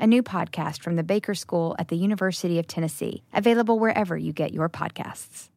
[0.00, 4.32] a new podcast from the Baker School at the University of Tennessee, available wherever you
[4.32, 5.50] get your podcasts.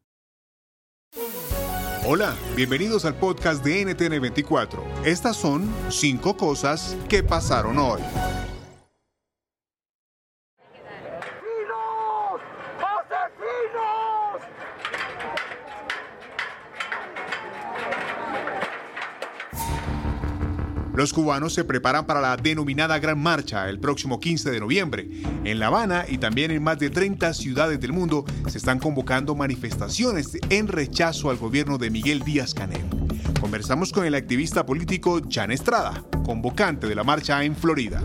[2.05, 4.83] Hola, bienvenidos al podcast de NTN 24.
[5.05, 8.01] Estas son cinco cosas que pasaron hoy.
[20.95, 25.07] Los cubanos se preparan para la denominada Gran Marcha el próximo 15 de noviembre.
[25.43, 29.33] En La Habana y también en más de 30 ciudades del mundo se están convocando
[29.33, 32.83] manifestaciones en rechazo al gobierno de Miguel Díaz Canel.
[33.41, 37.99] Conversamos con el activista político Jan Estrada, convocante de la marcha en Florida.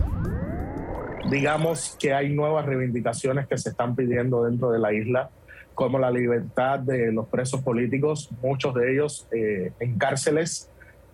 [1.29, 5.29] Digamos que hay nuevas reivindicaciones que se están pidiendo dentro de la isla
[5.75, 10.68] como la libertad de los presos políticos, muchos de ellos eh, en cárceles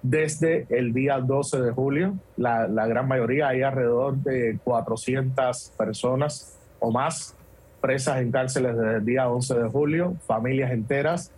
[0.09, 2.15] desde el día 12 de julio.
[2.37, 7.35] La, gran mayoría, hay alrededor de 400 personas o más
[7.81, 11.31] presas en cárceles desde el día 11 de julio, familias enteras,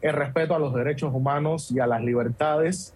[0.00, 2.92] el respeto a los derechos humanos y a las libertades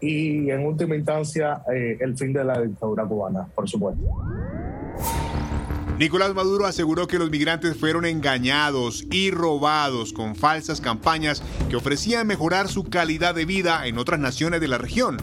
[0.00, 4.02] y en última instancia eh, el fin de la dictadura cubana, por supuesto.
[5.98, 12.26] Nicolás Maduro aseguró que los migrantes fueron engañados y robados con falsas campañas que ofrecían
[12.26, 15.16] mejorar su calidad de vida en otras naciones de la región.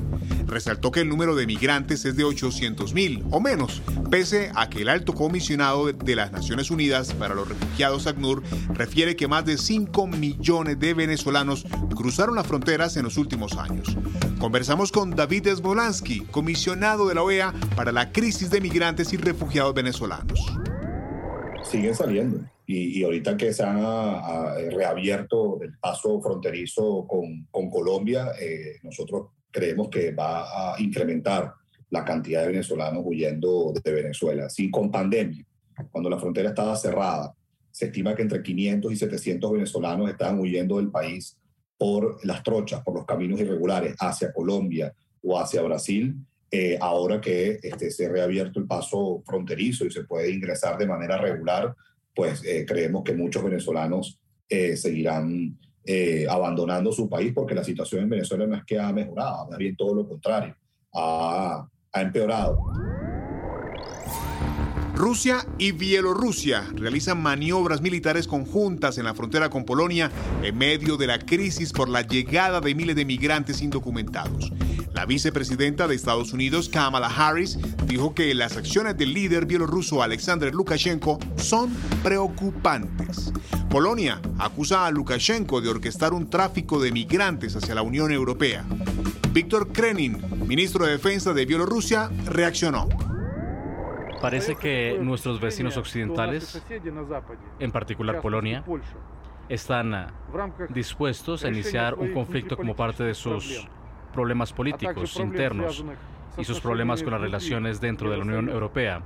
[0.53, 3.81] Resaltó que el número de migrantes es de 800 mil o menos,
[4.11, 8.43] pese a que el alto comisionado de las Naciones Unidas para los Refugiados, ACNUR,
[8.75, 11.65] refiere que más de 5 millones de venezolanos
[11.95, 13.97] cruzaron las fronteras en los últimos años.
[14.37, 19.73] Conversamos con David Esbolansky, comisionado de la OEA para la crisis de migrantes y refugiados
[19.73, 20.39] venezolanos
[21.63, 22.39] siguen saliendo.
[22.65, 29.89] Y, ahorita que se ha, reabierto el paso fronterizo con, con Colombia, eh, nosotros creemos
[29.89, 31.53] que va a incrementar
[31.89, 34.49] la cantidad de venezolanos huyendo de Venezuela.
[34.49, 35.45] Sí, con pandemia,
[35.91, 37.33] cuando la frontera estaba cerrada,
[37.71, 41.37] se estima que entre 500 y 700 venezolanos estaban huyendo del país
[41.77, 46.15] por las trochas, por los caminos irregulares hacia Colombia o hacia Brasil.
[46.49, 50.87] Eh, ahora que este, se ha reabierto el paso fronterizo y se puede ingresar de
[50.87, 51.75] manera regular,
[52.15, 54.19] pues eh, creemos que muchos venezolanos
[54.49, 55.57] eh, seguirán
[56.29, 59.75] abandonando su país porque la situación en Venezuela no es que ha mejorado, más bien
[59.75, 60.55] todo lo contrario,
[60.93, 62.57] ha, ha empeorado.
[64.95, 70.11] Rusia y Bielorrusia realizan maniobras militares conjuntas en la frontera con Polonia
[70.43, 74.53] en medio de la crisis por la llegada de miles de migrantes indocumentados.
[74.93, 80.53] La vicepresidenta de Estados Unidos, Kamala Harris, dijo que las acciones del líder bielorruso Alexander
[80.53, 81.73] Lukashenko son
[82.03, 83.33] preocupantes.
[83.69, 88.65] Polonia acusa a Lukashenko de orquestar un tráfico de migrantes hacia la Unión Europea.
[89.31, 92.87] Víctor Krenin, ministro de Defensa de Bielorrusia, reaccionó.
[94.21, 96.61] Parece que nuestros vecinos occidentales,
[97.59, 98.63] en particular Polonia,
[99.49, 100.07] están
[100.69, 103.67] dispuestos a iniciar un conflicto como parte de sus
[104.13, 105.83] problemas políticos internos
[106.37, 109.01] y sus problemas con las relaciones dentro de la Unión Europea.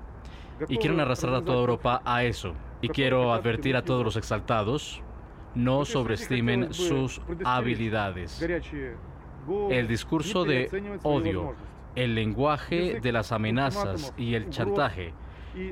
[0.70, 2.54] Y quieren arrastrar a toda Europa a eso.
[2.82, 5.02] Y quiero advertir a todos los exaltados,
[5.56, 8.46] no sobreestimen sus habilidades.
[9.70, 11.56] El discurso de odio
[11.98, 15.14] el lenguaje de las amenazas y el chantaje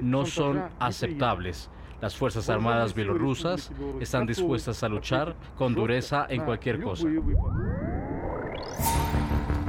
[0.02, 1.70] no son aceptables.
[2.02, 3.72] Las Fuerzas Armadas bielorrusas
[4.02, 7.08] están dispuestas a luchar con dureza en cualquier cosa.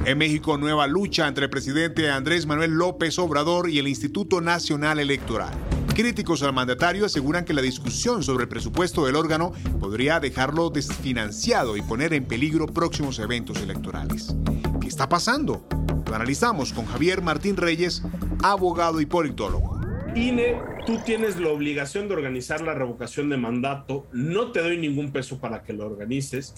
[0.05, 4.99] En México, nueva lucha entre el presidente Andrés Manuel López Obrador y el Instituto Nacional
[4.99, 5.53] Electoral.
[5.93, 11.75] Críticos al mandatario aseguran que la discusión sobre el presupuesto del órgano podría dejarlo desfinanciado
[11.75, 14.35] y poner en peligro próximos eventos electorales.
[14.79, 15.65] ¿Qué está pasando?
[16.07, 18.03] Lo analizamos con Javier Martín Reyes,
[18.43, 19.81] abogado y politólogo.
[20.15, 25.11] INE, tú tienes la obligación de organizar la revocación de mandato, no te doy ningún
[25.11, 26.53] peso para que lo organices.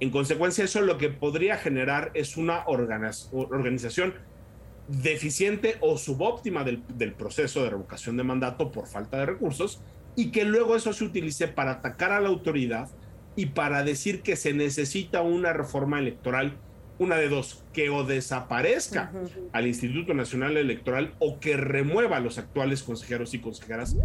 [0.00, 4.14] En consecuencia, eso lo que podría generar es una organización
[4.88, 9.82] deficiente o subóptima del, del, proceso de revocación de mandato por falta de recursos
[10.16, 12.88] y que luego eso se utilice para atacar a la autoridad
[13.36, 16.58] y para decir que se necesita una reforma electoral
[17.00, 19.10] una de dos, que o desaparezca
[19.52, 23.96] al Instituto Nacional Electoral o que remueva a los actuales consejeros y consejeras.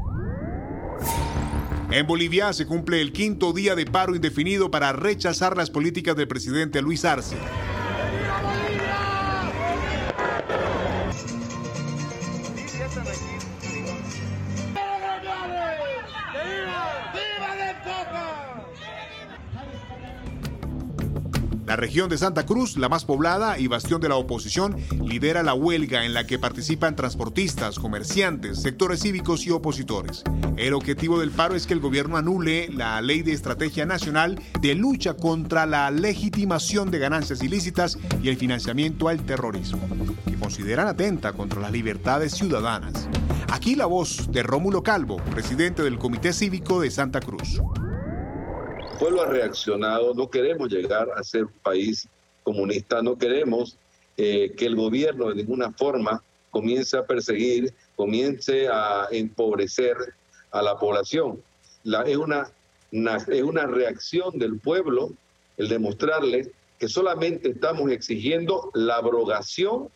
[1.92, 6.28] En Bolivia se cumple el quinto día de paro indefinido para rechazar las políticas del
[6.28, 7.38] presidente Luis Arce.
[21.76, 25.54] La región de Santa Cruz, la más poblada y bastión de la oposición, lidera la
[25.54, 30.24] huelga en la que participan transportistas, comerciantes, sectores cívicos y opositores.
[30.56, 34.74] El objetivo del paro es que el gobierno anule la Ley de Estrategia Nacional de
[34.74, 39.82] lucha contra la legitimación de ganancias ilícitas y el financiamiento al terrorismo,
[40.26, 43.10] que consideran atenta contra las libertades ciudadanas.
[43.52, 47.60] Aquí la voz de Rómulo Calvo, presidente del Comité Cívico de Santa Cruz
[48.96, 52.08] pueblo ha reaccionado, no queremos llegar a ser un país
[52.44, 53.78] comunista, no queremos
[54.18, 59.96] eh, que el gobierno de ninguna forma comience a perseguir, comience a empobrecer
[60.52, 61.42] a la población.
[61.84, 62.50] La, es, una,
[62.92, 65.12] es una reacción del pueblo
[65.58, 69.90] el demostrarle que solamente estamos exigiendo la abrogación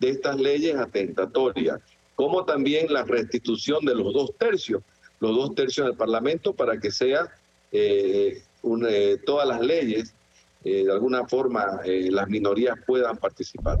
[0.00, 1.80] de estas leyes atentatorias,
[2.14, 4.82] como también la restitución de los dos tercios,
[5.20, 7.32] los dos tercios del Parlamento para que sea
[7.76, 8.40] eh,
[8.88, 10.14] eh, todas las leyes,
[10.62, 13.80] eh, de alguna forma las minorías puedan participar.